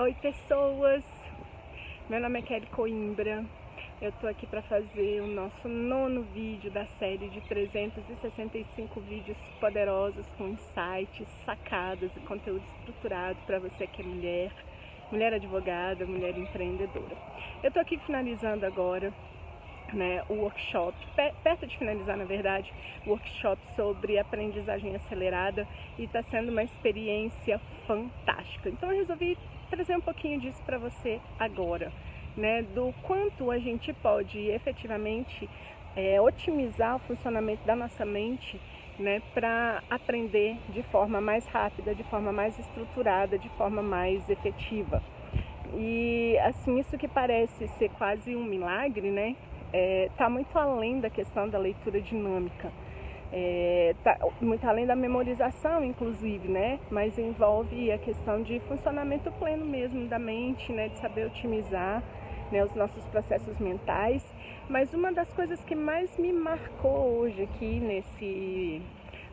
[0.00, 1.04] Oi pessoas,
[2.08, 3.44] meu nome é Kelly Coimbra,
[4.00, 10.24] eu tô aqui para fazer o nosso nono vídeo da série de 365 vídeos poderosos
[10.38, 14.50] com insights, sacadas e conteúdo estruturado para você que é mulher,
[15.12, 17.14] mulher advogada, mulher empreendedora.
[17.62, 19.12] Eu tô aqui finalizando agora
[19.92, 20.96] né, o workshop,
[21.42, 22.72] perto de finalizar na verdade,
[23.04, 28.70] o workshop sobre aprendizagem acelerada e está sendo uma experiência fantástica.
[28.70, 29.36] Então eu resolvi
[29.70, 31.92] trazer um pouquinho disso para você agora,
[32.36, 32.62] né?
[32.62, 35.48] Do quanto a gente pode efetivamente
[35.96, 38.60] é, otimizar o funcionamento da nossa mente,
[38.98, 39.22] né?
[39.32, 45.02] Para aprender de forma mais rápida, de forma mais estruturada, de forma mais efetiva.
[45.74, 49.36] E assim, isso que parece ser quase um milagre, né?
[49.72, 52.72] Está é, muito além da questão da leitura dinâmica
[53.32, 56.80] é, tá, muito além da memorização, inclusive, né?
[56.90, 60.88] Mas envolve a questão de funcionamento pleno mesmo da mente, né?
[60.88, 62.02] De saber otimizar
[62.50, 64.24] né, os nossos processos mentais.
[64.68, 68.82] Mas uma das coisas que mais me marcou hoje aqui nesse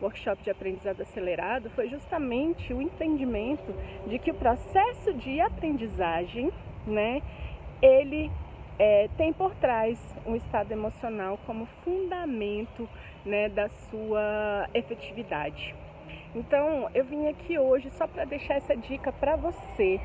[0.00, 3.72] workshop de aprendizado acelerado foi justamente o entendimento
[4.06, 6.50] de que o processo de aprendizagem,
[6.86, 7.22] né?
[7.80, 8.30] Ele
[8.78, 12.88] é, tem por trás um estado emocional como fundamento
[13.24, 15.74] né, da sua efetividade.
[16.34, 20.00] Então, eu vim aqui hoje só para deixar essa dica para você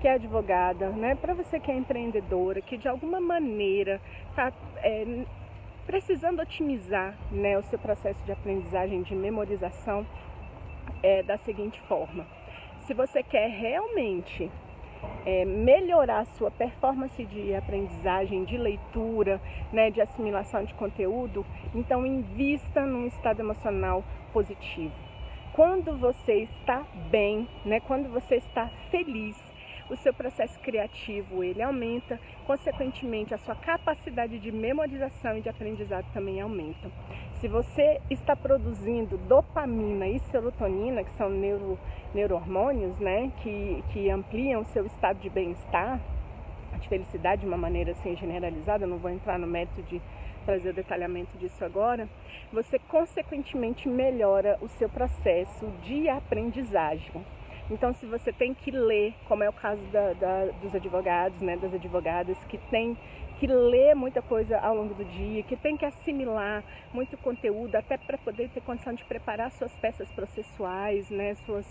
[0.00, 5.24] que é advogada, né, para você que é empreendedora, que de alguma maneira está é,
[5.86, 10.06] precisando otimizar né, o seu processo de aprendizagem, de memorização,
[11.02, 12.26] é, da seguinte forma:
[12.86, 14.50] se você quer realmente
[15.24, 19.40] é, melhorar a sua performance de aprendizagem, de leitura,
[19.72, 24.94] né, de assimilação de conteúdo, então invista num estado emocional positivo.
[25.52, 29.36] Quando você está bem, né, quando você está feliz,
[29.90, 36.06] o seu processo criativo ele aumenta, consequentemente a sua capacidade de memorização e de aprendizado
[36.12, 36.90] também aumenta.
[37.40, 41.78] Se você está produzindo dopamina e serotonina, que são neuro,
[42.14, 46.00] neurohormônios, né, que, que ampliam o seu estado de bem-estar,
[46.78, 50.00] de felicidade de uma maneira assim generalizada, não vou entrar no mérito de
[50.46, 52.08] trazer o detalhamento disso agora,
[52.52, 57.24] você consequentemente melhora o seu processo de aprendizagem.
[57.70, 61.56] Então, se você tem que ler, como é o caso da, da, dos advogados, né,
[61.56, 62.98] das advogadas, que tem
[63.40, 66.62] que ler muita coisa ao longo do dia, que tem que assimilar
[66.92, 71.66] muito conteúdo, até para poder ter condição de preparar suas peças processuais, né, suas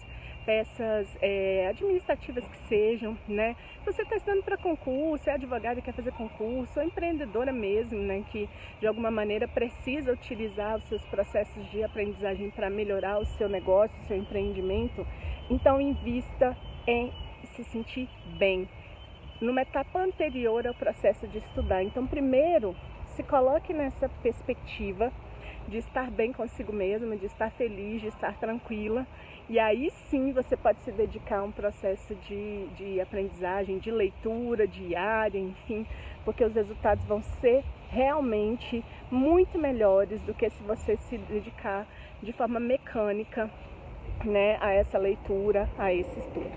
[0.47, 3.55] peças é, administrativas que sejam, né?
[3.85, 8.23] Você está estudando para concurso, é advogada quer fazer concurso, ou empreendedora mesmo, né?
[8.31, 8.49] Que
[8.79, 13.95] de alguma maneira precisa utilizar os seus processos de aprendizagem para melhorar o seu negócio,
[13.99, 15.05] o seu empreendimento.
[15.51, 16.57] Então invista
[16.87, 17.13] em
[17.55, 18.09] se sentir
[18.39, 18.67] bem.
[19.41, 21.81] Numa etapa anterior ao processo de estudar.
[21.81, 22.75] Então primeiro
[23.15, 25.11] se coloque nessa perspectiva
[25.69, 29.07] de estar bem consigo mesma, de estar feliz, de estar tranquila.
[29.47, 34.67] E aí sim você pode se dedicar a um processo de, de aprendizagem, de leitura
[34.67, 35.87] diária, enfim,
[36.25, 41.87] porque os resultados vão ser realmente muito melhores do que se você se dedicar
[42.21, 43.49] de forma mecânica
[44.25, 46.51] né, a essa leitura, a esse estudo.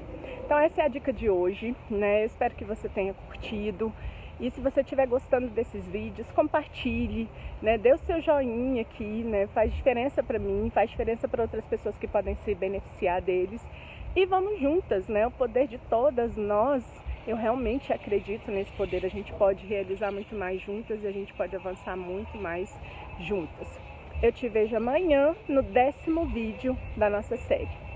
[0.45, 2.23] Então essa é a dica de hoje, né?
[2.23, 3.93] Eu espero que você tenha curtido.
[4.41, 7.29] E se você estiver gostando desses vídeos, compartilhe,
[7.61, 7.79] né?
[7.79, 9.47] Dê o seu joinha aqui, né?
[9.49, 13.65] Faz diferença para mim, faz diferença para outras pessoas que podem se beneficiar deles.
[14.17, 15.27] E vamos juntas, né?
[15.27, 16.85] O poder de todas nós,
[17.27, 19.07] eu realmente acredito nesse poder.
[19.07, 22.77] A gente pode realizar muito mais juntas e a gente pode avançar muito mais
[23.21, 23.69] juntas.
[24.21, 27.92] Eu te vejo amanhã no décimo vídeo da nossa série.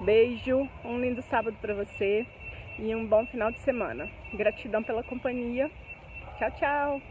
[0.00, 2.26] Beijo, um lindo sábado para você
[2.78, 4.08] e um bom final de semana.
[4.34, 5.70] Gratidão pela companhia.
[6.38, 7.02] Tchau, tchau.